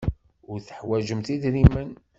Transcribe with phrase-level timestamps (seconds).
[0.51, 1.89] Ur teḥwajemt idrimen.